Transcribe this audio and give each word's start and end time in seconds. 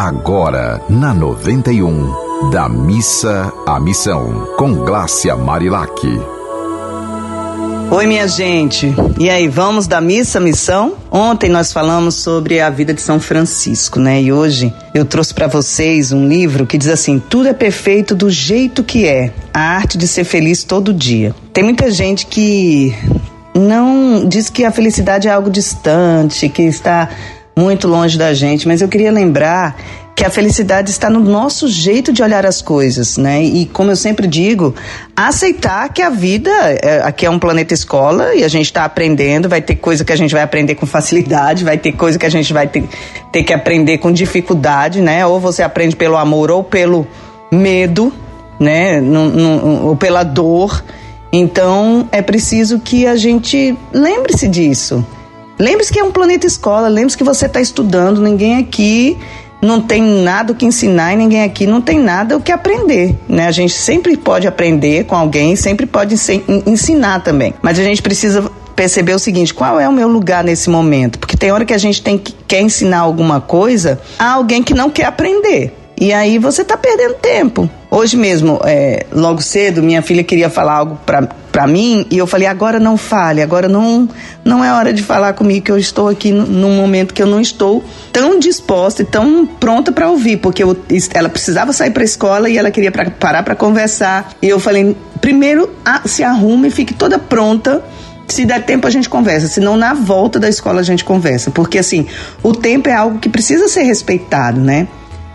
agora 0.00 0.80
na 0.88 1.12
91, 1.12 2.50
da 2.50 2.70
missa 2.70 3.52
à 3.66 3.78
missão, 3.78 4.48
com 4.56 4.76
Glácia 4.76 5.36
Marilac. 5.36 5.92
Oi, 7.90 8.06
minha 8.06 8.26
gente. 8.26 8.94
E 9.18 9.28
aí, 9.28 9.46
vamos 9.46 9.86
da 9.86 10.00
missa 10.00 10.38
à 10.38 10.40
missão? 10.40 10.94
Ontem 11.10 11.50
nós 11.50 11.70
falamos 11.70 12.14
sobre 12.14 12.62
a 12.62 12.70
vida 12.70 12.94
de 12.94 13.02
São 13.02 13.20
Francisco, 13.20 14.00
né? 14.00 14.22
E 14.22 14.32
hoje 14.32 14.72
eu 14.94 15.04
trouxe 15.04 15.34
para 15.34 15.46
vocês 15.46 16.12
um 16.12 16.26
livro 16.26 16.64
que 16.64 16.78
diz 16.78 16.88
assim: 16.88 17.18
Tudo 17.18 17.48
é 17.48 17.52
perfeito 17.52 18.14
do 18.14 18.30
jeito 18.30 18.82
que 18.82 19.06
é, 19.06 19.30
a 19.52 19.60
arte 19.60 19.98
de 19.98 20.08
ser 20.08 20.24
feliz 20.24 20.64
todo 20.64 20.94
dia. 20.94 21.34
Tem 21.52 21.62
muita 21.62 21.90
gente 21.90 22.24
que 22.24 22.96
não 23.54 24.24
diz 24.26 24.48
que 24.48 24.64
a 24.64 24.70
felicidade 24.70 25.28
é 25.28 25.30
algo 25.30 25.50
distante, 25.50 26.48
que 26.48 26.62
está 26.62 27.10
muito 27.60 27.86
longe 27.86 28.16
da 28.16 28.32
gente, 28.32 28.66
mas 28.66 28.80
eu 28.80 28.88
queria 28.88 29.12
lembrar 29.12 29.76
que 30.16 30.24
a 30.24 30.30
felicidade 30.30 30.90
está 30.90 31.10
no 31.10 31.20
nosso 31.20 31.68
jeito 31.68 32.10
de 32.10 32.22
olhar 32.22 32.44
as 32.46 32.62
coisas, 32.62 33.18
né? 33.18 33.42
E 33.42 33.66
como 33.66 33.90
eu 33.90 33.96
sempre 33.96 34.26
digo, 34.26 34.74
aceitar 35.14 35.88
que 35.90 36.00
a 36.00 36.08
vida 36.08 36.50
é, 36.50 37.02
aqui 37.04 37.26
é 37.26 37.30
um 37.30 37.38
planeta 37.38 37.74
escola 37.74 38.34
e 38.34 38.42
a 38.42 38.48
gente 38.48 38.66
está 38.66 38.84
aprendendo, 38.84 39.48
vai 39.48 39.60
ter 39.60 39.76
coisa 39.76 40.04
que 40.04 40.12
a 40.12 40.16
gente 40.16 40.32
vai 40.32 40.42
aprender 40.42 40.74
com 40.74 40.86
facilidade, 40.86 41.64
vai 41.64 41.76
ter 41.76 41.92
coisa 41.92 42.18
que 42.18 42.26
a 42.26 42.30
gente 42.30 42.52
vai 42.52 42.66
ter, 42.66 42.84
ter 43.30 43.42
que 43.44 43.52
aprender 43.52 43.98
com 43.98 44.10
dificuldade, 44.10 45.02
né? 45.02 45.24
Ou 45.26 45.38
você 45.38 45.62
aprende 45.62 45.96
pelo 45.96 46.16
amor 46.16 46.50
ou 46.50 46.64
pelo 46.64 47.06
medo, 47.52 48.12
né? 48.58 49.02
ou 49.82 49.96
pela 49.96 50.22
dor. 50.22 50.82
Então 51.30 52.08
é 52.10 52.22
preciso 52.22 52.78
que 52.78 53.06
a 53.06 53.16
gente 53.16 53.76
lembre-se 53.92 54.48
disso. 54.48 55.04
Lembre-se 55.60 55.92
que 55.92 55.98
é 55.98 56.02
um 56.02 56.10
planeta 56.10 56.46
escola, 56.46 56.88
lembre-se 56.88 57.18
que 57.18 57.22
você 57.22 57.44
está 57.44 57.60
estudando, 57.60 58.22
ninguém 58.22 58.56
aqui 58.56 59.18
não 59.60 59.78
tem 59.78 60.00
nada 60.00 60.54
o 60.54 60.56
que 60.56 60.64
ensinar 60.64 61.12
e 61.12 61.16
ninguém 61.16 61.44
aqui 61.44 61.66
não 61.66 61.82
tem 61.82 61.98
nada 61.98 62.34
o 62.34 62.40
que 62.40 62.50
aprender, 62.50 63.14
né? 63.28 63.46
A 63.46 63.50
gente 63.50 63.74
sempre 63.74 64.16
pode 64.16 64.48
aprender 64.48 65.04
com 65.04 65.14
alguém, 65.14 65.54
sempre 65.56 65.84
pode 65.84 66.14
ensinar 66.64 67.22
também. 67.22 67.52
Mas 67.60 67.78
a 67.78 67.82
gente 67.82 68.00
precisa 68.00 68.50
perceber 68.74 69.12
o 69.12 69.18
seguinte, 69.18 69.52
qual 69.52 69.78
é 69.78 69.86
o 69.86 69.92
meu 69.92 70.08
lugar 70.08 70.42
nesse 70.42 70.70
momento? 70.70 71.18
Porque 71.18 71.36
tem 71.36 71.52
hora 71.52 71.66
que 71.66 71.74
a 71.74 71.78
gente 71.78 72.00
tem 72.00 72.16
que 72.16 72.32
quer 72.48 72.62
ensinar 72.62 73.00
alguma 73.00 73.38
coisa 73.38 74.00
a 74.18 74.32
alguém 74.32 74.62
que 74.62 74.72
não 74.72 74.88
quer 74.88 75.04
aprender. 75.04 75.76
E 76.00 76.10
aí 76.14 76.38
você 76.38 76.62
está 76.62 76.78
perdendo 76.78 77.12
tempo. 77.16 77.68
Hoje 77.90 78.16
mesmo, 78.16 78.58
é, 78.64 79.04
logo 79.12 79.42
cedo, 79.42 79.82
minha 79.82 80.00
filha 80.00 80.24
queria 80.24 80.48
falar 80.48 80.72
algo 80.72 80.98
para 81.50 81.66
mim 81.66 82.06
e 82.10 82.18
eu 82.18 82.26
falei: 82.26 82.46
agora 82.46 82.80
não 82.80 82.96
fale, 82.96 83.42
agora 83.42 83.68
não, 83.68 84.08
não 84.44 84.64
é 84.64 84.72
hora 84.72 84.92
de 84.92 85.02
falar 85.02 85.32
comigo, 85.32 85.66
que 85.66 85.72
eu 85.72 85.78
estou 85.78 86.08
aqui 86.08 86.32
num 86.32 86.76
momento 86.76 87.12
que 87.12 87.22
eu 87.22 87.26
não 87.26 87.40
estou 87.40 87.84
tão 88.12 88.38
disposta 88.38 89.02
e 89.02 89.04
tão 89.04 89.46
pronta 89.46 89.92
para 89.92 90.08
ouvir, 90.08 90.38
porque 90.38 90.62
eu, 90.62 90.76
ela 91.14 91.28
precisava 91.28 91.72
sair 91.72 91.90
para 91.90 92.02
a 92.02 92.04
escola 92.04 92.48
e 92.48 92.56
ela 92.56 92.70
queria 92.70 92.90
pra, 92.90 93.10
parar 93.10 93.42
para 93.42 93.54
conversar. 93.54 94.32
E 94.40 94.48
eu 94.48 94.58
falei: 94.58 94.96
primeiro 95.20 95.70
se 96.06 96.22
arrume 96.22 96.68
e 96.68 96.70
fique 96.70 96.94
toda 96.94 97.18
pronta 97.18 97.82
se 98.28 98.44
der 98.46 98.64
tempo 98.64 98.86
a 98.86 98.90
gente 98.90 99.08
conversa, 99.08 99.48
senão 99.48 99.76
na 99.76 99.92
volta 99.92 100.38
da 100.38 100.48
escola 100.48 100.80
a 100.80 100.84
gente 100.84 101.04
conversa, 101.04 101.50
porque 101.50 101.78
assim, 101.78 102.06
o 102.42 102.52
tempo 102.52 102.88
é 102.88 102.94
algo 102.94 103.18
que 103.18 103.28
precisa 103.28 103.66
ser 103.66 103.82
respeitado, 103.82 104.60
né? 104.60 104.86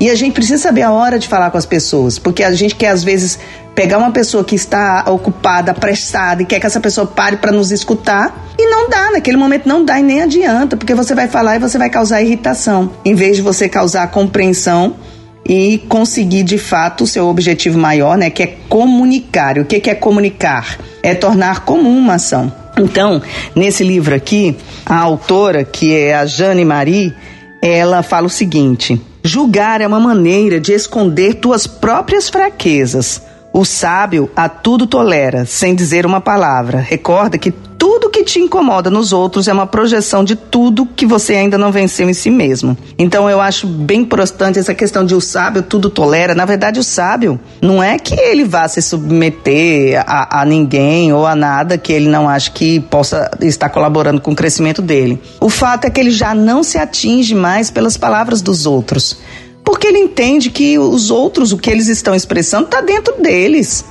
E 0.00 0.08
a 0.08 0.14
gente 0.14 0.32
precisa 0.32 0.56
saber 0.56 0.80
a 0.80 0.90
hora 0.90 1.18
de 1.18 1.28
falar 1.28 1.50
com 1.50 1.58
as 1.58 1.66
pessoas, 1.66 2.18
porque 2.18 2.42
a 2.42 2.50
gente 2.52 2.74
quer 2.74 2.88
às 2.88 3.04
vezes 3.04 3.38
pegar 3.74 3.98
uma 3.98 4.10
pessoa 4.10 4.42
que 4.42 4.54
está 4.54 5.04
ocupada, 5.06 5.72
apressada 5.72 6.42
e 6.42 6.46
quer 6.46 6.58
que 6.58 6.66
essa 6.66 6.80
pessoa 6.80 7.06
pare 7.06 7.36
para 7.36 7.52
nos 7.52 7.70
escutar 7.70 8.48
e 8.58 8.66
não 8.66 8.88
dá, 8.88 9.10
naquele 9.10 9.36
momento 9.36 9.68
não 9.68 9.84
dá 9.84 10.00
e 10.00 10.02
nem 10.02 10.22
adianta, 10.22 10.74
porque 10.74 10.94
você 10.94 11.14
vai 11.14 11.28
falar 11.28 11.56
e 11.56 11.58
você 11.58 11.76
vai 11.76 11.90
causar 11.90 12.22
irritação, 12.22 12.90
em 13.04 13.14
vez 13.14 13.36
de 13.36 13.42
você 13.42 13.68
causar 13.68 14.10
compreensão 14.10 14.96
e 15.46 15.78
conseguir 15.86 16.44
de 16.44 16.56
fato 16.56 17.04
o 17.04 17.06
seu 17.06 17.26
objetivo 17.26 17.78
maior, 17.78 18.16
né, 18.16 18.30
que 18.30 18.42
é 18.42 18.56
comunicar. 18.70 19.58
E 19.58 19.60
o 19.60 19.64
que 19.66 19.90
é 19.90 19.94
comunicar? 19.94 20.78
É 21.02 21.14
tornar 21.14 21.66
comum 21.66 21.98
uma 21.98 22.14
ação. 22.14 22.50
Então, 22.78 23.20
nesse 23.54 23.84
livro 23.84 24.14
aqui, 24.14 24.56
a 24.86 24.96
autora, 24.96 25.62
que 25.62 25.94
é 25.94 26.14
a 26.14 26.24
Jane 26.24 26.64
Marie, 26.64 27.14
ela 27.60 28.02
fala 28.02 28.26
o 28.26 28.30
seguinte: 28.30 29.00
Julgar 29.22 29.80
é 29.80 29.86
uma 29.86 30.00
maneira 30.00 30.58
de 30.58 30.72
esconder 30.72 31.34
tuas 31.34 31.66
próprias 31.66 32.28
fraquezas. 32.28 33.22
O 33.52 33.64
sábio 33.64 34.30
a 34.34 34.48
tudo 34.48 34.86
tolera, 34.86 35.44
sem 35.44 35.74
dizer 35.74 36.06
uma 36.06 36.20
palavra. 36.20 36.78
Recorda 36.78 37.36
que 37.36 37.50
tudo 38.00 38.10
que 38.10 38.24
te 38.24 38.40
incomoda 38.40 38.88
nos 38.88 39.12
outros 39.12 39.46
é 39.46 39.52
uma 39.52 39.66
projeção 39.66 40.24
de 40.24 40.34
tudo 40.34 40.86
que 40.86 41.04
você 41.04 41.34
ainda 41.34 41.58
não 41.58 41.70
venceu 41.70 42.08
em 42.08 42.14
si 42.14 42.30
mesmo. 42.30 42.76
Então 42.98 43.28
eu 43.28 43.42
acho 43.42 43.66
bem 43.66 44.00
importante 44.00 44.58
essa 44.58 44.74
questão 44.74 45.04
de 45.04 45.14
o 45.14 45.20
sábio 45.20 45.62
tudo 45.62 45.90
tolera. 45.90 46.34
Na 46.34 46.46
verdade, 46.46 46.80
o 46.80 46.82
sábio 46.82 47.38
não 47.60 47.82
é 47.82 47.98
que 47.98 48.18
ele 48.18 48.44
vá 48.44 48.66
se 48.66 48.80
submeter 48.80 50.02
a, 50.06 50.40
a 50.40 50.46
ninguém 50.46 51.12
ou 51.12 51.26
a 51.26 51.34
nada 51.34 51.76
que 51.76 51.92
ele 51.92 52.08
não 52.08 52.26
acha 52.26 52.50
que 52.50 52.80
possa 52.80 53.30
estar 53.42 53.68
colaborando 53.68 54.20
com 54.20 54.32
o 54.32 54.36
crescimento 54.36 54.80
dele. 54.80 55.20
O 55.38 55.50
fato 55.50 55.84
é 55.84 55.90
que 55.90 56.00
ele 56.00 56.10
já 56.10 56.34
não 56.34 56.62
se 56.62 56.78
atinge 56.78 57.34
mais 57.34 57.70
pelas 57.70 57.98
palavras 57.98 58.40
dos 58.40 58.64
outros. 58.64 59.18
Porque 59.62 59.86
ele 59.86 59.98
entende 59.98 60.48
que 60.48 60.78
os 60.78 61.10
outros, 61.10 61.52
o 61.52 61.58
que 61.58 61.68
eles 61.68 61.86
estão 61.86 62.14
expressando, 62.14 62.64
está 62.64 62.80
dentro 62.80 63.22
deles. 63.22 63.84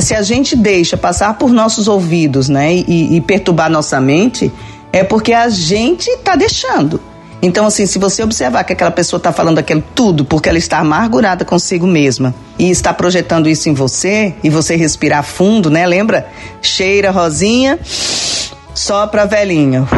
Se 0.00 0.14
a 0.14 0.22
gente 0.22 0.56
deixa 0.56 0.96
passar 0.96 1.36
por 1.38 1.50
nossos 1.50 1.88
ouvidos, 1.88 2.48
né, 2.48 2.74
e, 2.74 3.16
e 3.16 3.20
perturbar 3.20 3.70
nossa 3.70 4.00
mente, 4.00 4.52
é 4.92 5.02
porque 5.02 5.32
a 5.32 5.48
gente 5.48 6.08
está 6.08 6.36
deixando. 6.36 7.00
Então, 7.42 7.66
assim, 7.66 7.86
se 7.86 7.98
você 7.98 8.22
observar 8.22 8.62
que 8.62 8.72
aquela 8.72 8.92
pessoa 8.92 9.18
está 9.18 9.32
falando 9.32 9.58
aquilo 9.58 9.82
tudo 9.96 10.24
porque 10.24 10.48
ela 10.48 10.58
está 10.58 10.78
amargurada 10.78 11.44
consigo 11.44 11.88
mesma 11.88 12.32
e 12.56 12.70
está 12.70 12.94
projetando 12.94 13.48
isso 13.48 13.68
em 13.68 13.74
você, 13.74 14.32
e 14.44 14.48
você 14.48 14.76
respirar 14.76 15.24
fundo, 15.24 15.68
né? 15.68 15.84
Lembra? 15.84 16.28
Cheira 16.60 17.10
rosinha, 17.10 17.80
sopra 18.72 19.26
velhinha. 19.26 19.88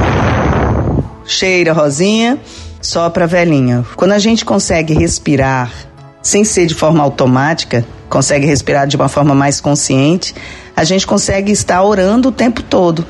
Cheira 1.26 1.74
rosinha, 1.74 2.38
sopra 2.80 3.26
velhinha. 3.26 3.84
Quando 3.94 4.12
a 4.12 4.18
gente 4.18 4.42
consegue 4.42 4.94
respirar 4.94 5.70
sem 6.22 6.44
ser 6.44 6.64
de 6.64 6.74
forma 6.74 7.02
automática, 7.02 7.84
consegue 8.14 8.46
respirar 8.46 8.86
de 8.86 8.94
uma 8.94 9.08
forma 9.08 9.34
mais 9.34 9.60
consciente, 9.60 10.36
a 10.76 10.84
gente 10.84 11.04
consegue 11.04 11.50
estar 11.50 11.82
orando 11.82 12.28
o 12.28 12.32
tempo 12.32 12.62
todo, 12.62 13.04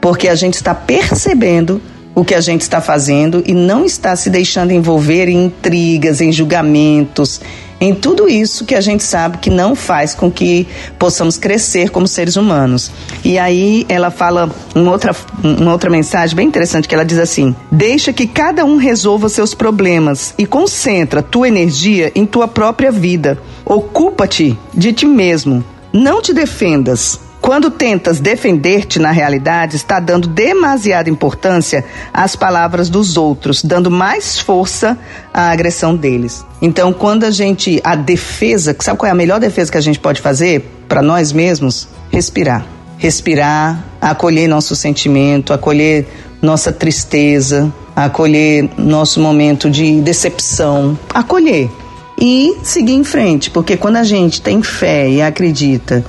porque 0.00 0.26
a 0.26 0.34
gente 0.34 0.54
está 0.54 0.74
percebendo 0.74 1.80
o 2.12 2.24
que 2.24 2.34
a 2.34 2.40
gente 2.40 2.62
está 2.62 2.80
fazendo 2.80 3.40
e 3.46 3.54
não 3.54 3.84
está 3.84 4.16
se 4.16 4.28
deixando 4.28 4.72
envolver 4.72 5.28
em 5.28 5.44
intrigas, 5.44 6.20
em 6.20 6.32
julgamentos, 6.32 7.40
em 7.80 7.94
tudo 7.94 8.28
isso 8.28 8.64
que 8.64 8.74
a 8.74 8.80
gente 8.80 9.04
sabe 9.04 9.38
que 9.38 9.50
não 9.50 9.76
faz 9.76 10.12
com 10.12 10.28
que 10.28 10.66
possamos 10.98 11.38
crescer 11.38 11.90
como 11.90 12.08
seres 12.08 12.34
humanos. 12.34 12.90
E 13.24 13.38
aí 13.38 13.86
ela 13.88 14.10
fala 14.10 14.50
uma 14.74 14.90
outra, 14.90 15.14
uma 15.44 15.70
outra 15.70 15.88
mensagem 15.88 16.34
bem 16.34 16.48
interessante 16.48 16.88
que 16.88 16.94
ela 16.96 17.04
diz 17.04 17.18
assim: 17.18 17.54
deixa 17.70 18.12
que 18.12 18.26
cada 18.26 18.64
um 18.64 18.76
resolva 18.76 19.28
seus 19.28 19.54
problemas 19.54 20.34
e 20.36 20.44
concentra 20.44 21.22
tua 21.22 21.46
energia 21.46 22.10
em 22.16 22.26
tua 22.26 22.48
própria 22.48 22.90
vida. 22.90 23.38
Ocupa-te 23.68 24.58
de 24.72 24.94
ti 24.94 25.04
mesmo. 25.04 25.62
Não 25.92 26.22
te 26.22 26.32
defendas. 26.32 27.20
Quando 27.38 27.70
tentas 27.70 28.18
defender-te 28.18 28.98
na 28.98 29.10
realidade, 29.10 29.76
está 29.76 30.00
dando 30.00 30.26
demasiada 30.26 31.10
importância 31.10 31.84
às 32.12 32.34
palavras 32.34 32.88
dos 32.88 33.16
outros, 33.16 33.62
dando 33.62 33.90
mais 33.90 34.38
força 34.38 34.98
à 35.32 35.50
agressão 35.50 35.94
deles. 35.94 36.44
Então, 36.62 36.92
quando 36.92 37.24
a 37.24 37.30
gente. 37.30 37.78
A 37.84 37.94
defesa, 37.94 38.74
sabe 38.80 38.98
qual 38.98 39.08
é 39.08 39.12
a 39.12 39.14
melhor 39.14 39.38
defesa 39.38 39.70
que 39.70 39.78
a 39.78 39.82
gente 39.82 39.98
pode 39.98 40.20
fazer 40.20 40.60
para 40.88 41.02
nós 41.02 41.30
mesmos? 41.30 41.88
Respirar. 42.10 42.66
Respirar, 42.96 43.84
acolher 44.00 44.48
nosso 44.48 44.74
sentimento, 44.74 45.52
acolher 45.52 46.06
nossa 46.42 46.72
tristeza, 46.72 47.72
acolher 47.94 48.68
nosso 48.76 49.20
momento 49.20 49.70
de 49.70 50.00
decepção. 50.00 50.98
Acolher 51.14 51.70
e 52.20 52.58
seguir 52.64 52.94
em 52.94 53.04
frente, 53.04 53.50
porque 53.50 53.76
quando 53.76 53.96
a 53.96 54.02
gente 54.02 54.42
tem 54.42 54.60
fé 54.62 55.08
e 55.08 55.22
acredita 55.22 56.04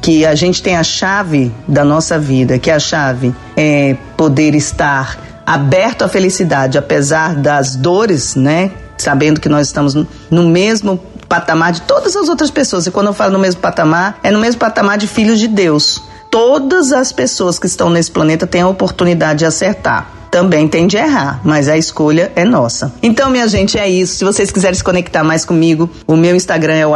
que 0.00 0.26
a 0.26 0.34
gente 0.34 0.60
tem 0.60 0.76
a 0.76 0.82
chave 0.82 1.52
da 1.68 1.84
nossa 1.84 2.18
vida, 2.18 2.58
que 2.58 2.70
a 2.70 2.80
chave 2.80 3.32
é 3.56 3.96
poder 4.16 4.56
estar 4.56 5.16
aberto 5.46 6.02
à 6.02 6.08
felicidade, 6.08 6.76
apesar 6.76 7.36
das 7.36 7.76
dores, 7.76 8.34
né? 8.34 8.72
Sabendo 8.98 9.40
que 9.40 9.48
nós 9.48 9.68
estamos 9.68 9.94
no 9.94 10.48
mesmo 10.48 10.98
patamar 11.28 11.72
de 11.72 11.82
todas 11.82 12.16
as 12.16 12.28
outras 12.28 12.50
pessoas. 12.50 12.86
E 12.86 12.90
quando 12.90 13.06
eu 13.06 13.12
falo 13.12 13.32
no 13.32 13.38
mesmo 13.38 13.60
patamar, 13.60 14.18
é 14.24 14.30
no 14.32 14.40
mesmo 14.40 14.58
patamar 14.58 14.98
de 14.98 15.06
filhos 15.06 15.38
de 15.38 15.46
Deus. 15.46 16.02
Todas 16.30 16.92
as 16.92 17.12
pessoas 17.12 17.58
que 17.58 17.66
estão 17.66 17.88
nesse 17.88 18.10
planeta 18.10 18.46
têm 18.46 18.62
a 18.62 18.68
oportunidade 18.68 19.40
de 19.40 19.46
acertar 19.46 20.21
também 20.32 20.66
tem 20.66 20.86
de 20.86 20.96
errar, 20.96 21.42
mas 21.44 21.68
a 21.68 21.76
escolha 21.76 22.32
é 22.34 22.42
nossa. 22.42 22.90
Então, 23.02 23.30
minha 23.30 23.46
gente, 23.46 23.78
é 23.78 23.86
isso. 23.86 24.16
Se 24.16 24.24
vocês 24.24 24.50
quiserem 24.50 24.74
se 24.74 24.82
conectar 24.82 25.22
mais 25.22 25.44
comigo, 25.44 25.90
o 26.06 26.16
meu 26.16 26.34
Instagram 26.34 26.74
é 26.74 26.86
o 26.86 26.94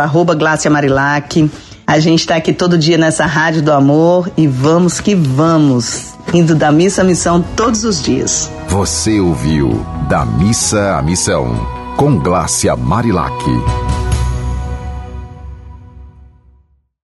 Marilac. 0.71 1.51
A 1.87 1.99
gente 1.99 2.21
está 2.21 2.37
aqui 2.37 2.55
todo 2.55 2.79
dia 2.79 2.97
nessa 2.97 3.27
Rádio 3.27 3.61
do 3.61 3.71
Amor 3.73 4.31
e 4.39 4.47
vamos 4.47 5.01
que 5.01 5.15
vamos. 5.15 6.15
Indo 6.33 6.55
da 6.55 6.73
missa 6.73 7.03
à 7.03 7.05
missão 7.05 7.45
todos 7.55 7.85
os 7.85 8.03
dias. 8.03 8.51
Você 8.69 9.21
ouviu 9.21 9.87
Da 10.09 10.25
Missa 10.25 10.97
à 10.97 11.03
Missão 11.03 11.55
com 11.97 12.19
Glácia 12.19 12.75
Marilac. 12.75 13.86